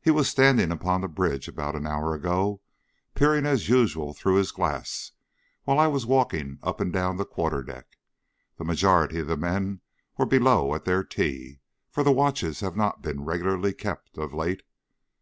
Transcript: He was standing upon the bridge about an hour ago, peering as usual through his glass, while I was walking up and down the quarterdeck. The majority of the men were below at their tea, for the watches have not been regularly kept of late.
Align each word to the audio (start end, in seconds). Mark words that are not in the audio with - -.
He 0.00 0.10
was 0.10 0.26
standing 0.26 0.72
upon 0.72 1.02
the 1.02 1.06
bridge 1.06 1.46
about 1.46 1.76
an 1.76 1.86
hour 1.86 2.14
ago, 2.14 2.62
peering 3.14 3.44
as 3.44 3.68
usual 3.68 4.14
through 4.14 4.36
his 4.36 4.52
glass, 4.52 5.12
while 5.64 5.78
I 5.78 5.86
was 5.86 6.06
walking 6.06 6.58
up 6.62 6.80
and 6.80 6.90
down 6.90 7.18
the 7.18 7.26
quarterdeck. 7.26 7.98
The 8.56 8.64
majority 8.64 9.18
of 9.18 9.26
the 9.26 9.36
men 9.36 9.82
were 10.16 10.24
below 10.24 10.74
at 10.74 10.86
their 10.86 11.04
tea, 11.04 11.60
for 11.90 12.02
the 12.02 12.10
watches 12.10 12.60
have 12.60 12.74
not 12.74 13.02
been 13.02 13.26
regularly 13.26 13.74
kept 13.74 14.16
of 14.16 14.32
late. 14.32 14.62